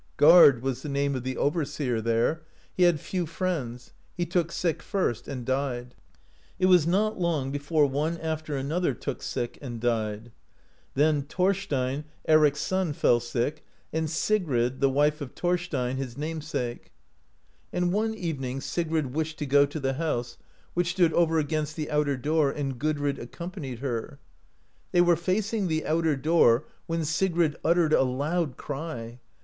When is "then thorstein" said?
10.95-12.05